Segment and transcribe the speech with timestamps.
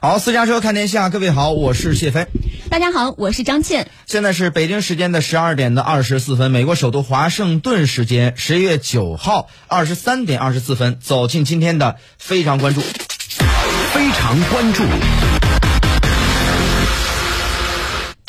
[0.00, 2.28] 好，私家车看天下，各位好，我是谢飞。
[2.70, 3.90] 大家好，我是张倩。
[4.06, 12.80] 现在是北京时间的十二点的二十四分，美国首都华盛顿时间十一月九号二十三点二十四分，走进今天的非常关注。
[12.80, 14.84] 非常关注。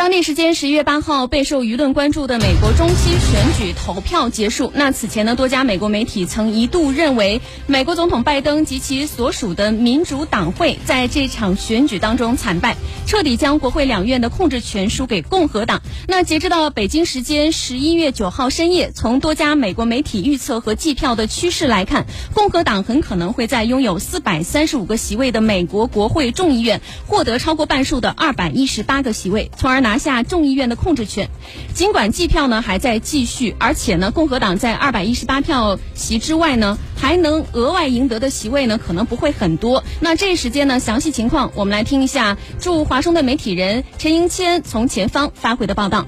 [0.09, 4.71] 当地时间十一月八号，备受舆论关注的美国中期选举投票结束。
[4.73, 12.75] 那此前呢，多家美国媒体曾一度认为，美国总统拜登及其所属的民主党会在这场选举当中惨败，
[13.05, 15.83] 彻底将国会两院的控制权输给共和党。
[16.07, 29.98] 那截止到北京时间十一月九号深夜，从多家美国媒体预测和计票的趋势来看，共和党很可能会在拥有四百三十五个席位的美国国会众议院获得超过半数的二百一十八个席位，从而拿。
[29.99, 31.29] 下众议院的控制权，
[31.75, 39.83] 尽管计票呢还在继续，而且呢共和党在二百一十八票席之外呢还能额外赢得的席位呢可能不会很多。
[39.99, 46.05] 那这一时间呢详细情况，我们来听一下驻华盛顿媒体人陈英谦从前方发回的报道。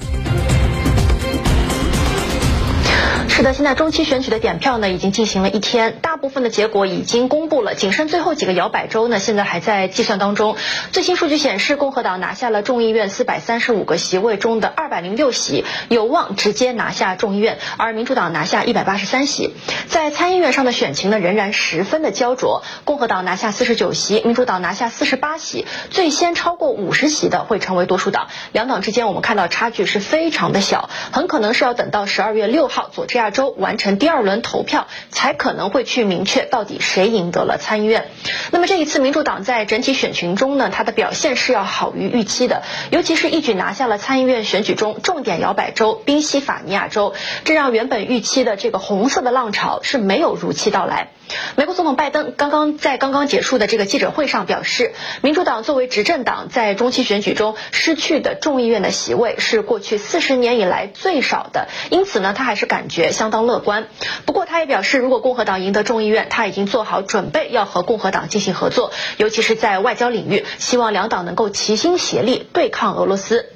[3.41, 10.55] 是的，现在中期选举的点票呢已经进行了一天，大部分的结果已经公布了，仅剩最后几个摇摆州呢，现在还在计算当中。
[10.91, 19.55] 最新数据显示，共和党拿下了众议院四百三十五个席位中的二百零六席，有望直接拿下众议院，而民主党拿下一百八十三席。
[19.87, 28.27] 在参议院上的选情呢仍然十分的焦灼，共和党拿下四十九席，民主党拿下四十八席，最先超过五十席的会成为多数党。
[28.51, 33.30] 两党之间我们看到差距是非常的小，很可能是要等到十二月六号佐治亚。
[33.31, 38.09] 州完成第二轮投票，才可能会去明确到底谁赢得了参议院。
[38.51, 51.09] 那么这一次民主党在整体选群中呢，它的表现是要好于预期的，尤其是一举拿下了参议院选举中重点摇摆州宾夕法尼亚州，这让原本预期的这个红色的浪潮是没有如期到来。
[51.55, 63.87] 美国总统拜登刚刚在刚刚结束的这个记者会上表示，民主党作为执政党，在中期选举中失去的众议院的席位是过去四十年以来最少的，因此呢，他还是感觉相当乐观。
[64.25, 73.49] 不过，他也表示，如果共和党赢得众议院，他已经做好准备要和共和党进行合作，尤其是在外交领域，希望两党能够齐心协力对抗俄罗斯。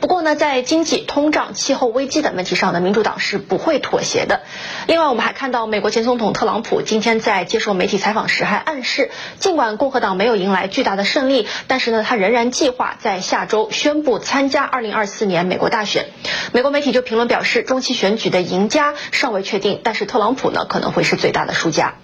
[0.00, 4.42] 不过呢，在经济、通胀、气候危机等问题上呢，民主党是不会妥协的。
[4.86, 16.06] 另外，我们还看到美国前总统特朗普今天在接受媒体采访时还暗示，尽管共和党没有迎来巨大的胜利，但是呢，他仍然计划在下周宣布参加2024年美国大选。
[16.52, 21.94] 美国媒体就评论表示，中期选举的赢家尚未确定，但是特朗普呢可能会是最大的输家。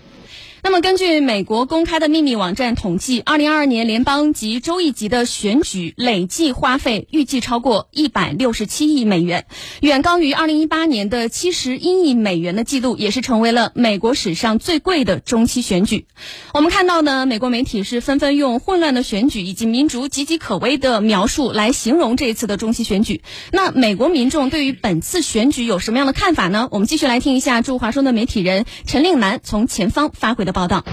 [0.64, 9.46] 那么，根据美国公开的秘密网站统计，二零二二年联邦及州一级的选举累计花费预计超过一百六十七亿美元，
[9.80, 16.06] 远高于二零一八年的七十一亿美元的记录，也是成为了美国史上最贵的中期选举。
[16.54, 23.22] 我们看到呢，美国媒体是纷纷用混乱的选举以及民主岌岌可危的描述来形容这一次的中期选举。
[23.50, 26.68] 那美国民众对于本次选举有什么样的看法呢？
[26.70, 30.51] 我们继续来听一下驻华盛顿媒体人陈令南从前方发回的。
[30.52, 30.84] 报道。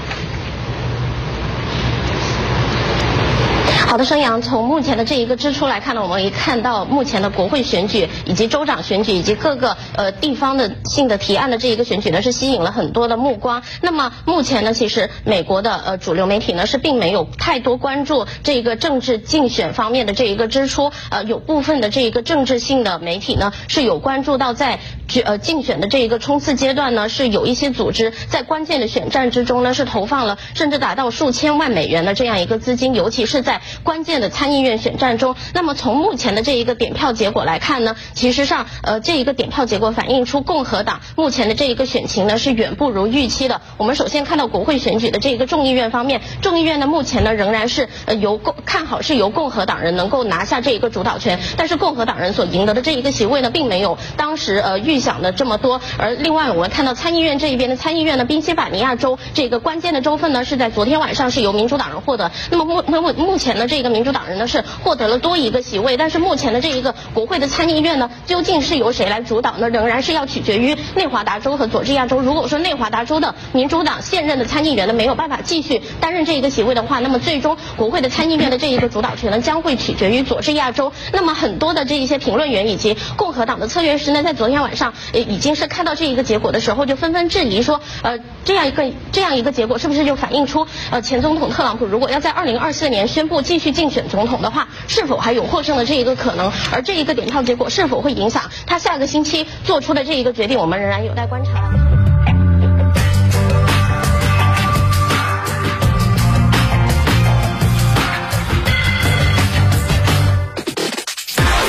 [3.90, 13.64] 好的，生阳，从目前的这一个支出来看呢，我们一看到目前的国会选举以及州长选举以及各个呃地方的性的提案的这一个选举呢，是吸引了很多的目光。
[13.82, 20.92] 那么目前呢，其实美国的呃主流媒体呢是并没有太多关注这个政治竞选方面的这一个支出。
[21.10, 24.78] 呃，有部分的这一个政治性的媒体呢是有关注到在
[25.24, 33.60] 呃竞选的这一个冲刺阶段呢，是有一些组织在关键的选战之中呢是投放了甚至达到数千万美元的这样一个资金，尤其是在。
[33.84, 43.62] 关键的参议院选战中，那么从目前的这一个点票结果来看呢，其实上呃这一个点票结果反映出共和党目前的这一个选情呢是远不如预期的。
[43.78, 55.80] 我们首先看到国会选举的这一个众议院方面，众议院呢目前呢仍然是呃由共看好是由共和党人能够拿下这一个主导权，但是共和党人所赢得的这一个席位呢并没有当时呃预想的这么多。
[55.98, 62.32] 而另外我们看到参议院这一边的参议院呢宾夕法尼亚州这个关键的州份呢是在昨天晚上是由民主党人获得。
[62.52, 63.68] 那么目目目前呢？
[63.70, 69.70] 这个民主党人呢是获得了多一个席位，但是目前的这一个国会的参议院呢，究竟是由谁来主导呢？
[69.70, 72.20] 仍然是要取决于内华达州和佐治亚州。
[72.20, 80.92] 如果说内华达州的民主党现任的参议员呢没有办法继续担任这一个席位的话，那么最终国会的参议院的这一个主导权呢将会取决于佐治亚州。
[81.14, 96.52] 那么很多的这一些评论员以及共和党的策略师呢，在昨天晚上呃已经是看到这一个结果的时候，就纷纷质疑说，呃这样一个这样一个结果是不是就反映出呃前总统特朗普如果要在二零二四年宣布继去竞选总统的话，是否还有获胜的这一个可能？
[96.72, 100.58] 而这一个点票结果是否会影响他下个星期做出的这一个决定？
[100.58, 101.52] 我们仍然有待观察。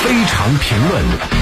[0.03, 1.40] 非常评论。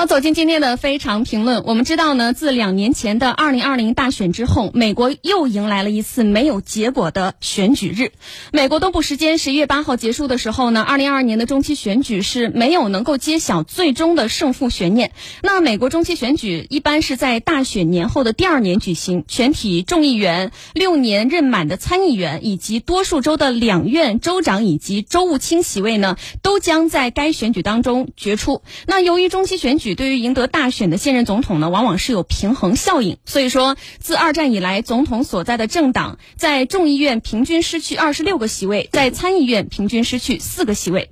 [0.00, 1.62] 好，走进今天的非常评论。
[1.66, 8.12] 我们知道呢，自两年前的二零二零大选之后，美国又迎来了一次没有结果的选举日。
[8.50, 15.12] 美国东部时间十一月八号结束的时候呢，二零二二年的中期选举是没有能够揭晓最终的胜负悬念。
[15.42, 28.62] 那美国中期选举一般是在大选年后的第二年举行，全体众议员、六年任满的参议员以及多数州的两院州长以及州务卿席位呢，都将在该选举当中决出。
[28.86, 33.18] 那由于中期选举对于赢得大选的现任总统呢，往往是有平衡效应。
[33.24, 41.10] 所以说，自二战以来，总统所在的政党在众议院平均失去二十六个席位，在参议院平均失去四个席位。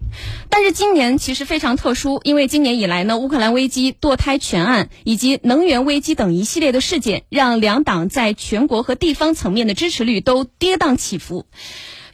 [0.51, 11.47] 但是今年其实非常特殊，因为今年以来呢，乌克兰危机、堕胎权案以及能源危机等一系列的事件，让两党在全国和地方层面的支持率都跌宕起伏。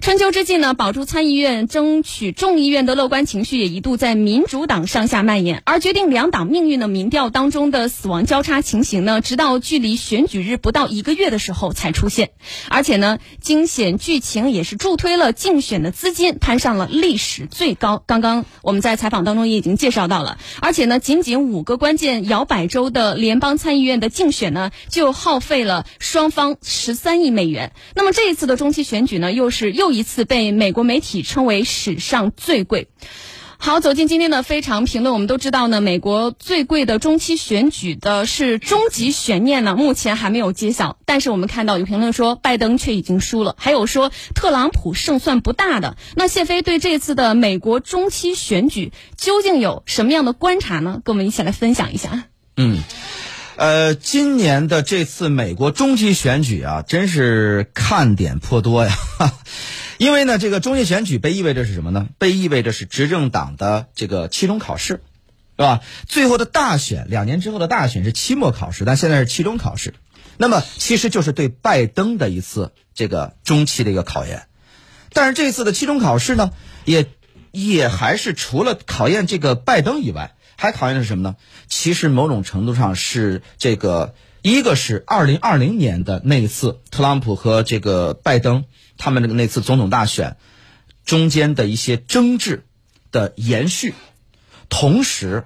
[0.04, 12.32] 春秋之际呢，保住参议院、争取众议院的乐观情绪也一度在民主党上下蔓延，而决定两党命运的民调当中的死亡交叉情形呢，直到距离选举日不到一个月的时候才出现，
[12.68, 18.02] 而且呢，惊险剧情也是助推了竞选的资金攀上了历史最高。
[18.06, 27.72] 刚刚我们在采访当中也已经介绍到了，而且呢，仅仅五个关键摇摆州的联邦参议院的竞选呢，就耗费了双方十三亿美元。
[27.94, 32.88] 那么这一次的中期选举呢，又是又一次被美国媒体称为史上最贵。
[33.56, 40.98] 好，走进今天的非常评论，我们都知道呢，美国最贵的中期选举的是终极悬念呢，目前还没有揭晓。
[41.06, 45.96] 但是我们看到有评论说拜登却已经输了，还有说特朗普胜算不大的。
[46.14, 51.00] 那谢飞对这次的美国中期选举究竟有什么样的观察呢？
[51.02, 52.24] 跟我们一起来分享一下。
[52.58, 52.78] 嗯，
[53.56, 58.92] 呃，今年的这次美国中期选举啊，真是看点颇多呀。
[59.96, 62.08] 因为呢，这个中期选举被意味着是什么呢？
[62.18, 65.80] 被意味着是执政党的这个期中考试，是吧？
[66.08, 69.94] 最后的大选，两年之后的大选是期末考试，但现在是期中考试。
[70.36, 74.48] 那么其实就是对拜登的一次这个中期的一个考验。
[75.12, 76.50] 但是这次的期中考试呢，
[76.84, 77.06] 也
[77.52, 81.36] 也还是除了考验这个拜登以外，还考验的是什么呢？
[81.68, 88.64] 其实某种程度上是这个，一个是二零二零年的那一次特朗普和这个拜登
[88.96, 90.36] 他们那个那次总统大选
[91.04, 92.64] 中间的一些争执
[93.10, 93.94] 的延续，
[94.68, 95.44] 同时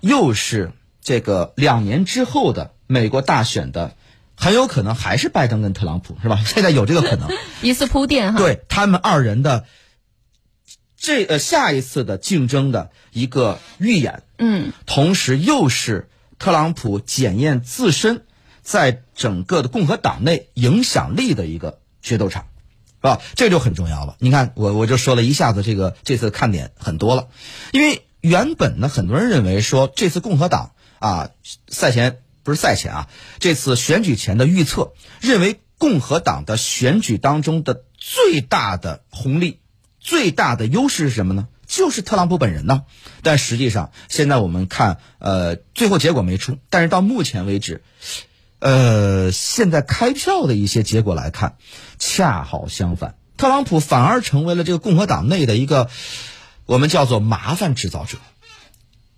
[0.00, 3.96] 又是这个两年之后的美国大选的。
[4.34, 6.42] 很有可能还是拜登跟特朗普是吧？
[6.44, 7.28] 现在有这个可能，
[7.62, 8.38] 一次铺垫哈。
[8.38, 9.66] 对他们二人的
[10.96, 18.24] 这呃下一次的竞争的一个预演，嗯，同时又是特朗普检验自身
[18.62, 22.46] 在整个的共和党内影响力的一个决斗场，
[22.96, 23.20] 是吧？
[23.34, 24.16] 这就很重要了。
[24.18, 27.28] 你看，我我就说了一下子，这个这次看点很多了，
[27.72, 31.30] 因为原本呢，很多人认为说这次共和党啊
[31.68, 32.18] 赛前。
[32.44, 33.08] 不是赛前啊，
[33.38, 39.60] 这次选举前的预测认为，共和党的选举当中的最大的红利、
[40.00, 41.46] 最大的优势是什么呢？
[41.72, 42.84] 就是特朗普本人呢。
[43.22, 47.82] 但实际上，现在我们看，呃，最后结果没出，但是到目前为止，
[48.58, 51.56] 呃，现在开票的一些结果来看，
[51.98, 55.88] 恰好相反，特朗普反而成为了这个共和党内的一个
[56.66, 58.18] 我们叫做麻烦制造者。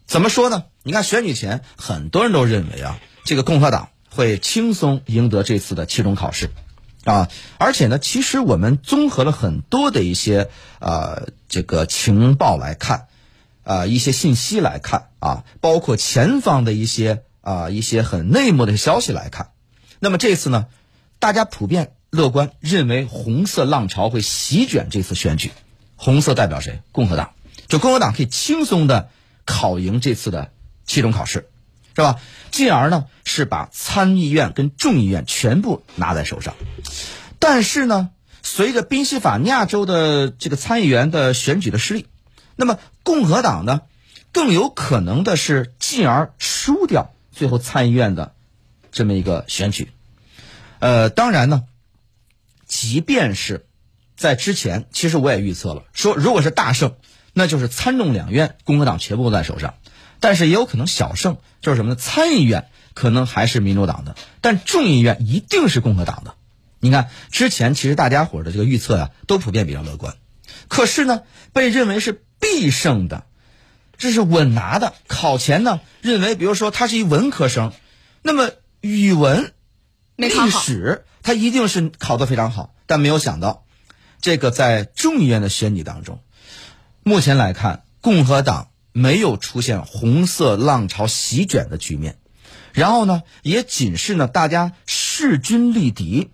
[0.07, 0.65] 怎么说呢？
[0.85, 3.01] 你看选举前，很多人都认为啊。
[3.25, 6.51] 这个共和党会轻松赢得这次的期中考试，
[7.05, 10.49] 啊，而且呢，其实我们综合了很多的一些
[10.81, 13.09] 呃这个情报来看，
[13.63, 19.51] 啊，一些信息来看啊，包括前方的一些啊一些很内幕的消息来看，
[20.01, 20.67] 那么这次呢，
[21.19, 25.53] 大家普遍乐观，认为红色浪潮会席卷这次选举，
[25.97, 26.81] 红色代表谁？
[26.91, 27.35] 共和党，
[27.69, 29.11] 就共和党可以轻松的
[29.45, 30.53] 考赢这次的
[30.87, 31.51] 期中考试。
[31.97, 32.21] 是吧？
[32.51, 36.55] 进而呢，是把参议院跟众议院全部拿在手上。
[37.39, 38.11] 但是呢，
[38.43, 42.07] 随着宾夕法尼亚州的这个参议员的选举的失利，
[42.57, 43.83] 那么共和党呢，
[44.33, 48.33] 更有可能的是进而输掉最后参议院的
[48.91, 49.91] 这么一个选举。
[50.81, 51.63] 呃，当然呢，
[52.67, 53.67] 即便是
[54.17, 56.95] 在之前，其实我也预测了，说如果是大胜，
[57.33, 59.75] 那就是参众两院共和党全部在手上。
[60.25, 61.97] 但是也有可能小胜，就是什么呢？
[61.97, 66.35] 参议院可能还是民主党的，但众议院一定是共和党的。
[66.81, 70.15] 你看之前其实大家伙的这个预测呀，都普遍比较乐观。
[70.69, 73.27] 可是呢，被认为是必胜的，
[73.99, 74.95] 这是稳拿的。
[75.09, 77.75] 考前呢，认为比如说他是一文科生，
[78.23, 78.49] 那么
[78.81, 79.53] 语文、
[80.17, 82.75] 历史他一定是考得非常好。
[82.87, 83.67] 但没有想到，
[84.23, 86.21] 这个在众议院的选举当中，
[87.03, 92.17] 目前来看，共和党没有出现红色浪潮席卷的局面，
[92.73, 96.31] 然后呢，也仅是呢大家势均力敌，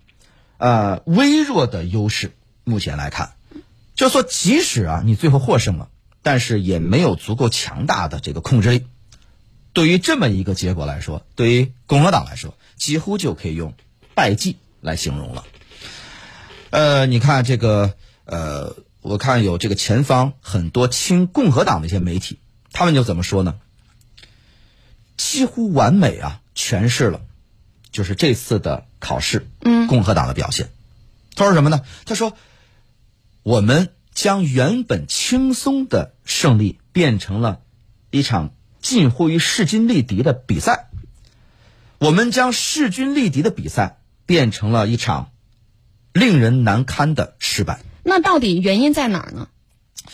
[0.58, 2.32] 呃，微弱的优势。
[2.64, 3.32] 目前来看，
[3.94, 5.88] 就说即使啊你最后获胜了，
[6.20, 8.84] 但是也没有足够强大的这个控制力。
[9.72, 13.72] 对于这么一个结果来说，对于共和党来说，几乎就可以用
[14.14, 15.44] 败绩来形容了。
[16.68, 17.94] 呃，你看这个，
[18.26, 22.38] 呃，我看有这个前方很多亲共和党的一些媒体，
[22.72, 23.56] 他们就怎么说呢？
[25.16, 27.20] 几乎完美啊，诠释了
[27.92, 30.70] 就是这次的考试，嗯，共和党的表现。
[31.34, 31.82] 他说什么呢？
[32.06, 32.36] 他说，
[33.42, 37.60] 我们将原本轻松的胜利变成了
[38.10, 40.88] 一场近乎于势均力敌的比赛。
[41.98, 45.32] 我们将势均力敌的比赛变成了一场
[46.14, 47.80] 令人难堪的失败。
[48.02, 49.49] 那到底原因在哪儿呢？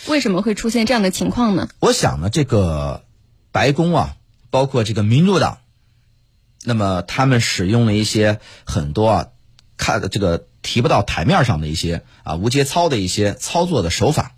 [0.07, 1.69] 为什么会出现这样的情况呢？
[1.81, 3.05] 我想呢，这个
[3.53, 4.17] 白宫啊，
[4.51, 5.59] 包括这个民主党，
[6.65, 9.27] 那么他们使用了一些很多啊，
[9.77, 14.33] 看这个提不到台面上的一些啊无节操的一些操作的手法，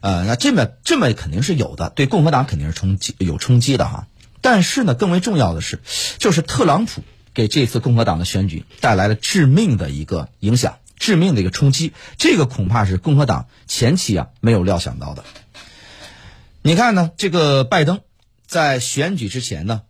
[0.00, 4.06] 呃，那这么这么肯定是有的，对共和党肯定是冲击有冲击的哈。
[4.40, 5.80] 但是呢，更为重要的是，
[6.18, 7.02] 就是特朗普
[7.34, 10.76] 给这次共和党的选举带来了致命的一个影响。
[10.98, 15.24] 致命的一个冲击，这个恐怕是共和党前期啊没有料想到的。
[16.62, 18.00] 你看呢，这个拜登
[18.46, 19.82] 在选举之前呢，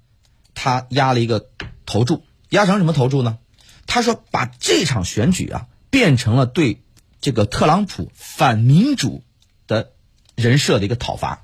[0.54, 1.46] 他压了一个
[1.86, 3.38] 投注，压成什么投注呢？
[3.86, 6.82] 他说把这场选举啊变成了对
[7.20, 9.24] 这个特朗普反民主
[9.66, 9.92] 的
[10.36, 11.42] 人设的一个讨伐，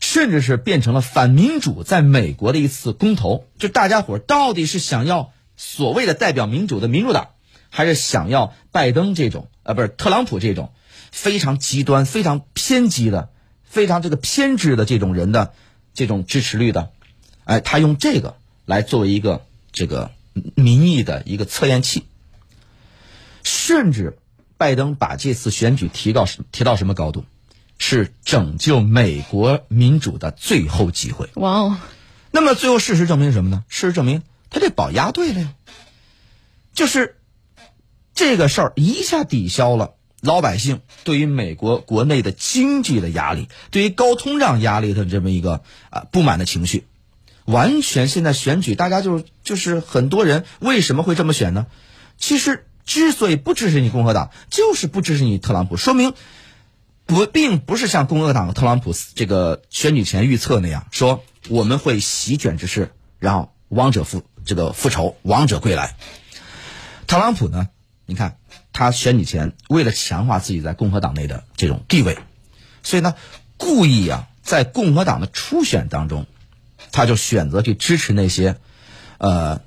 [0.00, 3.46] 甚至是变成了反民主在美国的一次公投。
[3.56, 7.28] 就大家伙到底是想要所谓的代表民主的民主党？
[7.74, 10.74] 还是想要拜登这种，呃，不是特朗普这种
[11.10, 13.30] 非常极端、非常偏激的、
[13.64, 15.54] 非常这个偏执的这种人的
[15.94, 16.90] 这种支持率的，
[17.44, 18.36] 哎，他用这个
[18.66, 20.10] 来作为一个这个
[20.54, 22.04] 民意的一个测验器。
[23.42, 24.18] 甚至
[24.58, 27.24] 拜登把这次选举提到提到什么高度？
[27.78, 31.30] 是拯救美国民主的最后机会。
[31.36, 31.78] 哇哦！
[32.30, 33.64] 那么最后事实证明什么呢？
[33.68, 35.54] 事实证明他这保押对了呀，
[36.74, 37.16] 就是。
[38.14, 46.86] 这个事儿一下抵消了老百姓对于美国国内的经济的压力，对于高通胀压力的这么一个啊不满的情绪，
[47.44, 51.66] 完全现在选举大家就就是很多人为什么会这么选呢？
[52.18, 56.14] 其实之所以不支持你共和党，就是不支持你特朗普，说明
[57.06, 65.96] 不并不是像共和党和特朗普这个选举前预测那样说我们会席卷之势，然后王者复这个复仇，王者归来。
[67.08, 67.68] 特朗普呢？
[68.04, 68.36] 你看，
[68.72, 72.18] 他选举前为了强化自己在共和党内的这种地位，
[72.82, 73.14] 所以呢，
[73.56, 76.26] 故意啊，在共和党的初选当中，
[76.90, 78.56] 他就选择去支持那些，
[79.18, 79.62] 呃，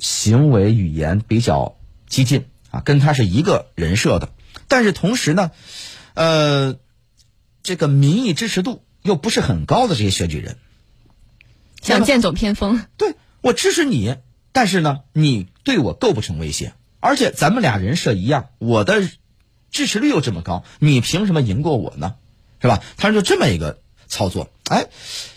[0.00, 1.76] 行为语言比较
[2.08, 4.30] 激进啊，跟他是一个人设的。
[4.66, 5.52] 但是同时呢，
[6.14, 6.76] 呃，
[7.62, 10.56] 这个民意支持度又不是很高的这些选举人，
[11.80, 12.84] 想剑走偏锋。
[12.96, 14.16] 对我支持你，
[14.50, 16.72] 但是呢，你对我构不成威胁。
[17.00, 19.08] 而且咱们俩人设一样，我的
[19.70, 22.14] 支持率又这么高，你凭什么赢过我呢？
[22.60, 22.82] 是吧？
[22.96, 23.78] 他就这么一个
[24.08, 24.88] 操作，哎，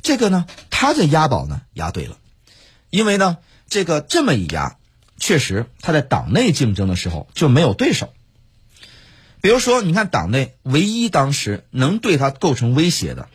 [0.01, 2.17] 这个呢，他的押宝呢押对了，
[2.89, 3.37] 因为呢，
[3.69, 4.77] 这个这么一押，
[5.17, 8.11] 确实他在党内竞争的时候就没有对手。
[9.39, 13.27] 比如说，你看党内唯一当时能对他构成威胁的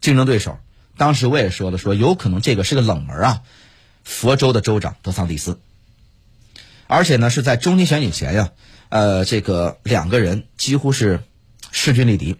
[0.00, 0.58] 竞争对手，
[0.96, 3.42] 当时我也说了，说有可能这个是个冷门啊，
[4.04, 5.58] 佛州的州长德桑蒂斯。
[6.86, 8.50] 而且呢，是在中期选举前呀，
[8.88, 11.20] 呃，这个两个人几乎是
[11.70, 12.36] 势均力敌。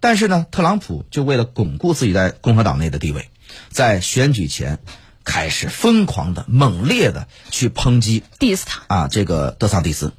[0.00, 3.30] 但是呢，特朗普就为了巩固自己在共和党内的地位，
[3.70, 4.78] 在选举前
[5.24, 10.12] 开始疯狂的、猛烈的去抨击 diss 他啊，这个德桑蒂斯，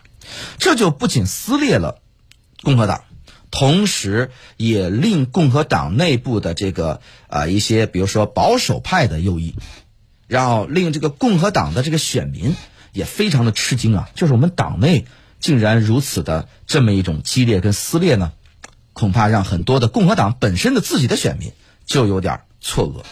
[0.58, 2.02] 这就不仅撕裂了
[2.64, 3.04] 共和党，
[3.52, 9.56] 同时也令共和党内部的这个啊一些，比如说保守派的右翼，
[10.28, 12.56] 然后令这个共和党的这个选民。
[12.96, 14.10] 也非常的吃惊啊！
[14.16, 15.06] 就是我们党内
[15.40, 18.32] 竟然如此的这么一种激烈跟撕裂呢，
[18.94, 21.52] 恐怕让很多的共和党本身的自己的选民
[21.86, 23.04] 就有点错愕。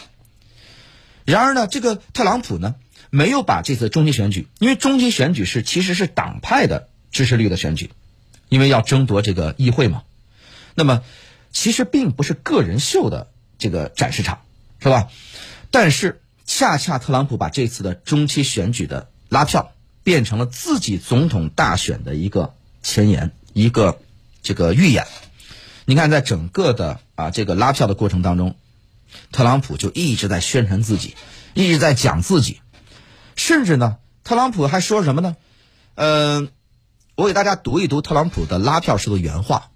[1.24, 2.74] 然而呢，这个特朗普呢，
[3.10, 7.90] 没有把这次中期选举，因为中期选举是其实是党派的支持率的选举，
[8.48, 10.02] 因为要争夺这个议会嘛。
[10.74, 11.02] 那么
[11.52, 14.40] 其实并不是个人秀的这个展示场，
[14.80, 15.08] 是吧？
[15.70, 19.70] 但是恰恰特朗普把这次的中期选举的拉票。
[20.04, 22.52] 变成了自己总统大选的一个
[22.82, 24.00] 前言，一个
[24.42, 25.06] 这个预演。
[25.86, 28.54] 你看，在整个的啊这个拉票的过程当中，
[29.32, 31.16] 特朗普就一直在宣传自己，
[31.54, 32.60] 一直在讲自己，
[33.34, 35.36] 甚至呢，特朗普还说什么呢？
[35.94, 36.50] 嗯、
[37.14, 39.70] 我给大家读一读特朗普的拉票时的原话，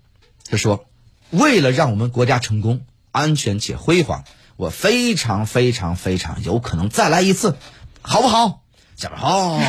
[0.45, 0.85] 他说
[1.33, 4.25] ：“为了让我们国家成功、安全且辉煌，
[4.57, 7.57] 我非常非常非常有可能再来一次，
[8.02, 8.62] 好不好？”
[8.99, 9.62] 下面好好，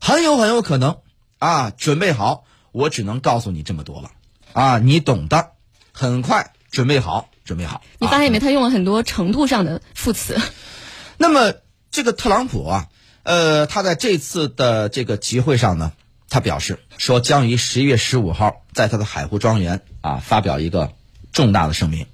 [0.00, 0.98] 很有很有可能
[1.40, 4.12] 啊，准备好，我只能告诉你这么多了
[4.52, 5.50] 啊，你懂的，
[5.90, 7.78] 很快准备好，准备好。
[7.78, 8.38] 啊你发现没？
[8.38, 10.40] 他用了很多程度上的副词。
[11.18, 11.54] 那么
[11.90, 12.88] 这个特朗普啊，
[13.24, 15.90] 呃，他在这次的这个集会上呢，
[16.28, 20.92] 他表示说将于十一月十五号在他的海湖庄园啊发表一个
[21.32, 22.06] 重大的声明。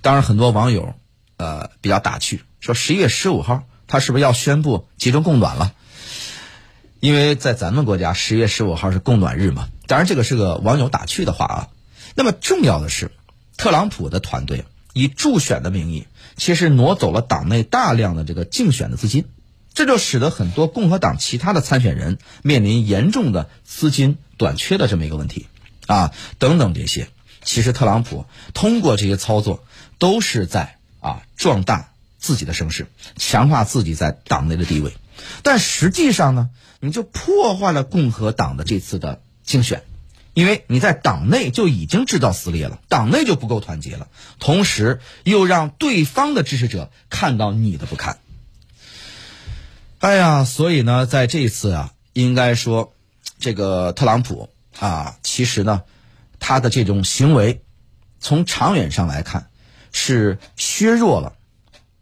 [0.00, 0.94] 当然，很多网友
[1.38, 5.72] 呃比较打趣说十一月十五号他是不是要宣布集中供暖了？
[7.00, 9.68] 因为在咱们国家十月十五号是供暖日嘛。
[9.86, 11.68] 当然，这个是个网友打趣的话啊。
[12.14, 13.10] 那么重要的是，
[13.56, 19.24] 特朗普的团队以助选的名义，其实挪走了党内大量的这个竞选的资金，
[19.72, 25.46] 这就使得很多共和党其他的参选人面临严重的资金短缺的这么一个问题
[25.86, 27.08] 啊，等等这些。
[27.44, 29.64] 其实特朗普通过这些操作，
[29.98, 31.87] 都是在啊壮大
[32.18, 34.92] 自己的声势，强化自己在党内的地位。
[35.42, 39.82] 但实际上呢，你就破坏了共和党的这次的竞选，
[40.34, 44.08] 因为你在党内就已经制造撕裂了，党内就不够团结了，
[44.38, 48.18] 同时又让对方的支持者看到你的不堪。
[50.00, 52.92] 哎呀，所以呢，在这一次啊，应该说，
[53.40, 55.82] 这个特朗普啊，其实呢，
[56.38, 57.62] 他的这种行为，
[58.20, 59.48] 从长远上来看，
[59.90, 61.32] 是削弱了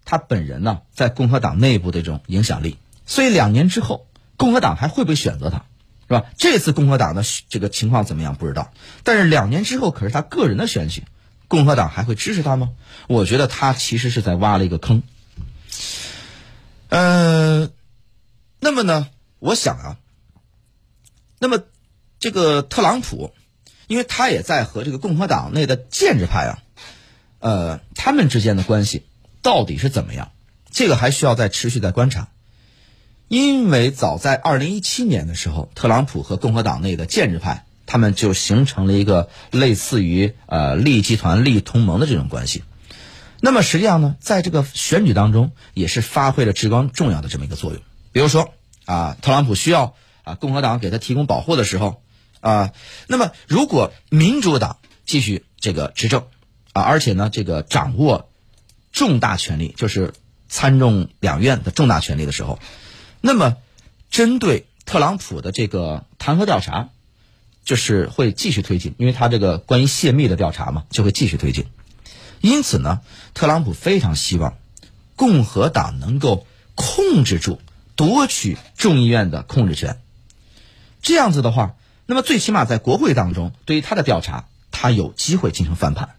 [0.06, 2.78] 他本人呢在共和党内部的这种影响力。
[3.04, 4.06] 所以两年之后，
[4.38, 5.66] 共和党还会不会选择他，
[6.08, 6.25] 是吧？
[6.38, 8.72] 这次共和党的这个情况怎么样不知道，
[9.04, 11.04] 但是两年之后可是他个人的选举，
[11.47, 12.71] 共和党还会支持他吗？
[13.08, 15.02] 我觉得他其实是在挖了一个坑。
[16.88, 17.71] 呃，
[18.60, 19.97] 那么呢，我想啊，
[21.38, 21.62] 那么
[22.19, 23.32] 这个特朗普，
[23.88, 26.58] 因为他也在和这个共和党内的建制派啊，
[27.40, 29.04] 呃，他们之间的关系
[29.47, 30.32] 到底是怎么样？
[30.73, 32.30] 这个还需要再持续再观察。
[33.28, 42.65] 因为早在二零一七年的时候，特朗普和共和党内的建制派，他们就形成了一个类似于呃利益集团、利益同盟的这种关系。
[43.41, 47.80] 那么实际上呢，在这个选举当中，也是发挥了至关重要的这么一个作用。
[48.11, 48.52] 比如说
[48.85, 52.02] 啊，特朗普需要啊共和党给他提供保护的时候
[52.41, 52.73] 啊，
[53.06, 56.25] 那么如果民主党继续这个执政
[56.73, 58.28] 啊，而且呢这个掌握
[58.97, 60.15] 重大权力，就是
[60.49, 62.59] 参众两院的重大权力的时候。
[63.21, 63.59] 那么，
[64.11, 66.89] 针对特朗普的这个弹劾调查，
[67.63, 71.67] 就是会继续推进，因为他这个关于泄密的调查嘛，就会继续推进。
[72.41, 73.02] 因此呢，
[73.35, 74.56] 特朗普非常希望
[75.15, 77.61] 共和党能够控制住、
[77.97, 80.00] 夺取众议院的控制权。
[81.02, 81.75] 这样子的话，
[82.06, 86.15] 那么最起码在国会当中，对于他的调查，他有机会进行翻盘，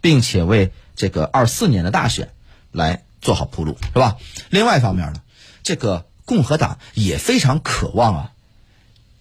[0.00, 2.30] 并且为这个二四年的大选
[2.70, 4.16] 来做好铺路，是吧？
[4.50, 5.22] 另外一方面呢，
[5.62, 6.06] 这个。
[6.24, 8.32] 共和党也非常渴望啊，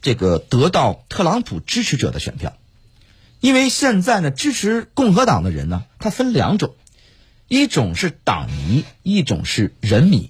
[0.03, 2.55] 这个得到特朗普支持者的选票，
[3.39, 6.75] 因为现在呢，支持共和党的人呢，他分两种，
[7.47, 10.29] 一种是党迷，一种是人迷，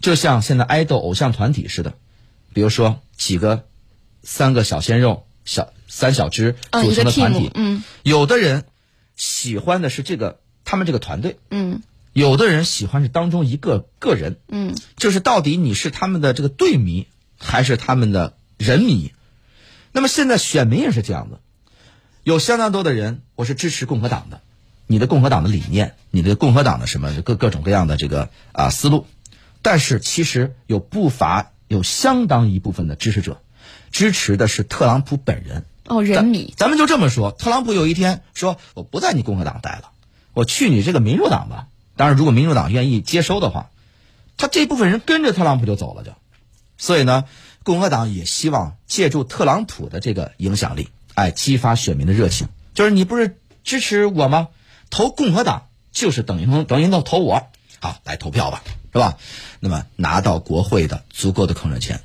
[0.00, 1.94] 就像现在爱豆偶像团体似的，
[2.54, 3.66] 比如说几个、
[4.22, 8.64] 三个小鲜肉、小三小只组成的团体，嗯，有的人
[9.16, 10.38] 喜欢的是这个
[10.72, 11.82] 他们这个团队，嗯。
[12.14, 17.06] 有的人喜欢是当中一个个人，嗯，就是到底你是他们的这个队迷，
[17.38, 19.12] 还是他们的人迷？
[19.92, 21.40] 那么现在选民也是这样的，
[22.22, 24.40] 有相当多的人我是支持共和党的，
[24.86, 29.06] 你的共和党的理念，你的共和党的什么各各种各样的这个啊思路，
[29.60, 33.42] 但是其实有不乏有相当一部分的支持者，
[33.90, 35.66] 支持的是特朗普本人。
[35.86, 39.91] 哦，人迷，咱们就这么说，特朗普有一天说我不在你共和党待了，
[40.34, 41.68] 我去你这个民主党吧。
[41.96, 43.70] 当然，如果民主党愿意接收的话，
[44.36, 46.12] 他这部分人跟着特朗普就走了，就。
[46.78, 47.24] 所以呢，
[47.62, 52.48] 共和党也希望借助特朗普的这个影响力，哎，激发选民的热情。
[52.74, 54.48] 就是你不是支持我吗？
[54.90, 57.46] 投共和党就是等于等于都投我，
[57.80, 59.16] 好来投票吧，是吧？
[59.60, 62.00] 那么拿到国会的足够的控制权，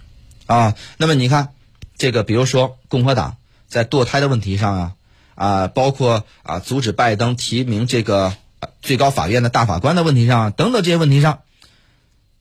[0.45, 1.53] 啊，那么你看，
[1.97, 3.37] 这个比如说共和党
[3.67, 4.95] 在堕胎的问题上啊，
[5.38, 8.36] 啊，包括啊阻止拜登提名这个。
[8.82, 11.41] 最高法院的大法官的问题上，等等这些问题上，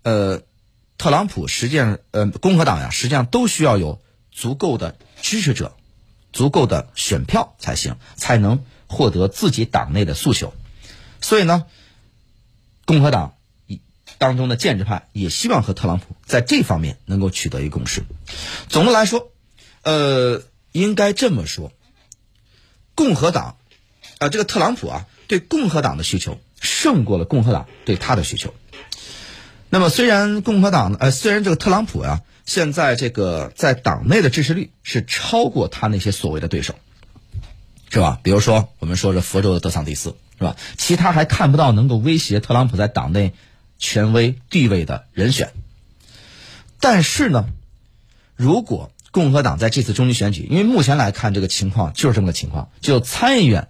[0.03, 0.41] 呃，
[0.97, 5.77] 特朗普实际上，呃，共和党呀，实际上都需要有足够的支持者，
[6.33, 10.55] 足够的选票才行，才能获得自己党内的诉求。
[11.21, 11.67] 所以呢，
[12.87, 13.35] 共和党
[14.17, 18.05] 当中的建制派也希望和特朗普在这方面能够取得一个共识。
[18.69, 19.33] 总的来说，
[19.83, 21.73] 呃，应该这么说，
[22.97, 23.57] 共和党
[24.19, 28.53] 啊，这个特朗普啊，对共和党的需求胜过了共和党对他的需求。
[29.71, 36.75] 那么，虽然共和党呃，虽然这个特朗普呀，现在这个在党内的支持率是超过他那些所谓的对手，
[37.91, 38.19] 是吧？
[38.23, 40.57] 比如说，我们说这佛州的德桑蒂斯，是吧？
[40.79, 43.35] 其他还看不到能够威胁特朗普在党内
[43.79, 45.53] 权威地位的人选。
[46.81, 47.47] 但是呢，
[48.37, 53.69] 如果共和党在这次中期选举，因为目前来看这个情况就是这么个情况，就参议院，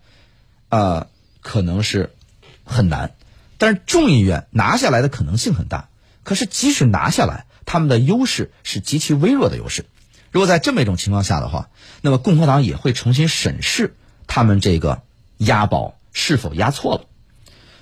[0.71, 1.07] 呃，
[1.41, 2.17] 可能是
[2.65, 3.15] 很难。
[3.57, 5.89] 但是众议院拿下来的可能性很大，
[6.25, 9.87] 可是即使拿下来，他们的优势是极其微弱的优势。
[10.33, 13.95] 如果在这么一种情况下的话，那么共和党也会重新审视
[14.27, 15.03] 他们这个
[15.37, 17.05] 押宝是否押错了，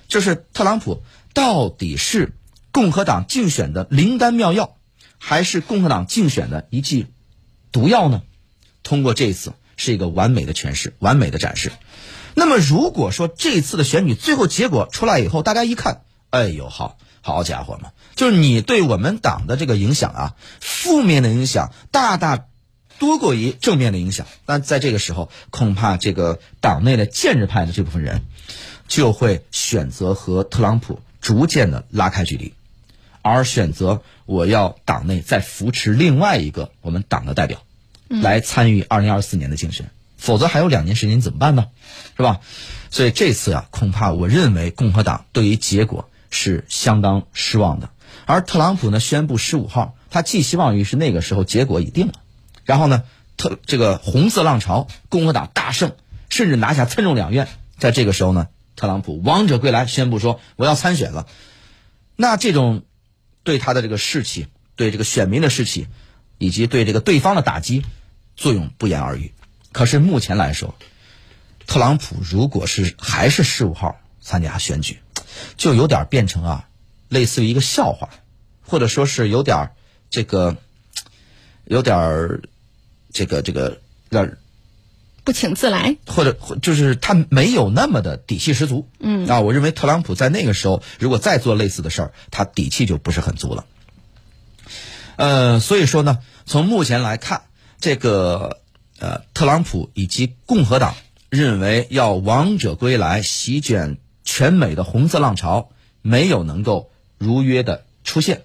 [0.07, 1.01] 就是特朗普
[1.33, 2.33] 到底是
[2.71, 4.77] 共和党竞选的灵丹妙药，
[5.17, 7.07] 还是共和党竞选的一剂
[7.75, 8.21] 毒药呢？
[8.83, 11.73] 通过这一次是一个完美的诠释，完美的展示。
[12.33, 22.45] 那么，如果说这一次的选举最后结果出来以后，大家一看，哎呦，好好家伙嘛，就是你对我们党的这个影响啊，负面的影响大大
[22.97, 24.25] 多过于正面的影响。
[24.45, 28.21] 那在这个时候，恐怕这个党内的建制派的这部分人，
[28.87, 32.53] 就会选择和特朗普逐渐的拉开距离，
[33.21, 37.64] 而选择我要党内再扶持另外一个我们党的代表，
[38.07, 39.89] 来参与二零二四年的竞选。
[40.17, 41.67] 否则还有两年时间怎么办呢？
[42.17, 42.39] 是吧？
[42.89, 47.89] 所以这次啊，恐怕我认为共和党对于结果是相当失望的。
[48.25, 52.13] 而特朗普呢，宣布十五号，他寄希望于是那个时候结果已定了。
[52.63, 53.03] 然后呢，
[53.37, 55.91] 特这个红色浪潮，共和党大胜，
[56.29, 57.47] 甚至拿下参众两院。
[57.77, 61.27] 在这个时候呢，特朗普王者归来，宣布说我要参选了。
[62.15, 62.83] 那这种
[63.43, 65.87] 对他的这个士气、对这个选民的士气，
[66.37, 67.83] 以及对这个对方的打击，
[68.35, 69.33] 作用不言而喻。
[69.71, 70.75] 可是目前来说，
[71.67, 74.99] 特朗普如果是还是十五号参加选举，
[75.57, 76.69] 就有点变成啊，
[77.09, 78.09] 类似于一个笑话，
[78.61, 79.71] 或者说是有点
[80.09, 80.55] 这个，
[81.65, 82.41] 有点
[83.11, 84.29] 这个这个让
[85.23, 88.87] 不请自来，或者就是他没有那么的底气十足。
[88.99, 93.65] 嗯啊，我认为特朗普在那个时候如果再做类似的事儿，他底气就不是很足了。
[95.17, 97.43] 呃，所以说呢，从目前来看，
[97.79, 98.61] 这个。
[98.97, 100.95] 呃，特朗普以及共和党
[101.29, 105.69] 认为要王者归来，席卷全美的红色浪潮
[106.01, 108.43] 没有能够如约的出现。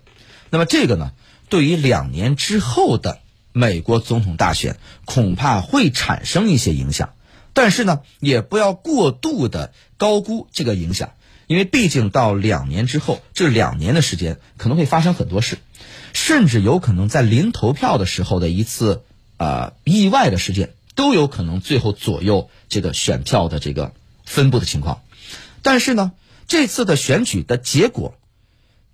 [0.51, 1.13] 那么这个呢，
[1.49, 3.21] 对于两年之后的
[3.53, 7.11] 美国总统大选恐怕会产生一些影响。
[7.53, 11.13] 但是呢，也不要过度的高估这个影响，
[11.47, 15.59] 因为毕竟到两年之后，这两年的时间可能会发生很多事，
[16.13, 19.03] 甚至有可能在临投票的时候的一次。
[19.43, 23.95] 啊，意外的事件都有可能最后左右这个选票的这个
[24.27, 25.01] 分布的情况，
[25.63, 26.13] 但是呢，
[26.47, 28.19] 这次的选举的结果，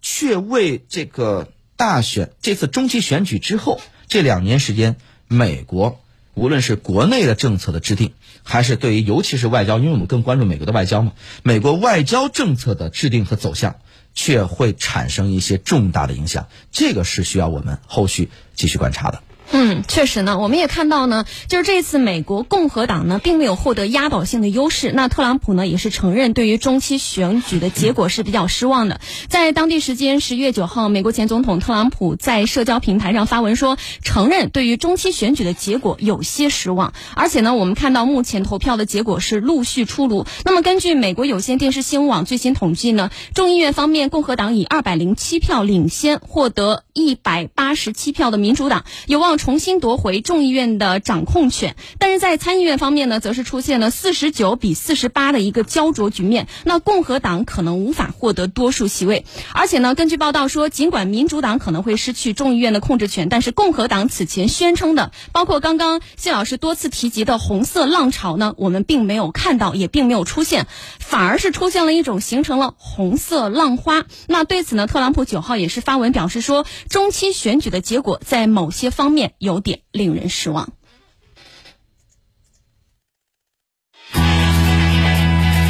[0.03, 4.95] 却为这个大选这次中期选举之后这两年时间，
[5.27, 6.01] 美国
[6.35, 8.13] 无论是国内的政策的制定，
[8.45, 13.81] 还是对于尤其是外交，因为我们更关注美国的外交嘛，美国外交政策的制定和走向，
[14.17, 19.23] 却会产生一些重大的影响，这个是需要我们后续继续观察的。
[19.53, 24.91] 嗯，确实呢，我们也看到呢，就是这次美国共和党呢，并没有获得压倒性的优势。
[24.93, 29.01] 那特朗普呢，也是承认对于中期选举的结果是比较失望的。
[29.29, 36.93] 在当地时间十月九号，美国前总统特朗普在社交平台上发文说，承认对于中期选举的结果有些失望。
[37.15, 40.27] 而且呢，我们看到目前投票的结果是陆续出炉。
[40.45, 49.36] 那么根据美国有线电视新闻网最新统计呢，众议院方面，共和党以二百零七票领先，获得一百八十七票的民主党有望。
[49.37, 56.47] 重新夺回众议院的掌控权，但是在参议院方面呢，则是出现了四十九比四十八的一个焦灼局面。
[56.65, 70.67] 那共和党可能无法获得多数席位，而且呢，根据报道说，尽管民主党可能会失去众议院的控制权，但是共和党此前宣称的，包括刚刚谢老师多次提及的红色浪潮呢，我们并没有看到，也并没有出现，
[70.99, 74.05] 反而是出现了一种形成了红色浪花。
[74.27, 79.26] 那对此呢，特朗普九号也是发文表示说，中期选举的结果在某些方面。
[79.39, 80.73] 有点令人失望。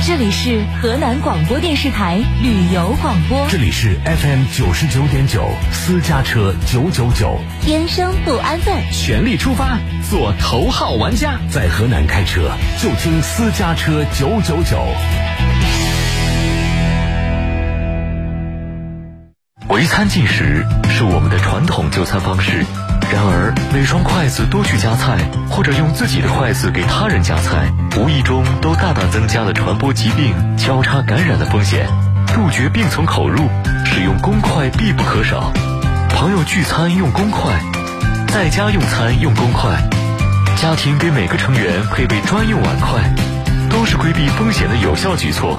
[0.08, 14.78] 这里是河南广播电视台旅游广播，这里是 FM 九十九点九私家车九九九，天生不安分，全力出发，做头号玩家，在河南开车就听私家车九九九。
[19.68, 22.64] 围餐进食是我们的传统就餐方式，
[23.16, 25.16] 然而每双筷子多去夹菜，
[25.48, 31.88] 或者用自己的筷子给他人夹菜，无意中都大大增加了传播疾病、交叉感染的风险。
[32.34, 33.48] 杜绝病从口入，
[33.86, 35.50] 使用公筷必不可少。
[36.10, 37.58] 朋友聚餐用公筷，
[38.28, 39.70] 在家用餐用公筷，
[40.56, 43.00] 家庭给每个成员配备专用碗筷，
[43.70, 45.54] 都是规避风险的有效举措。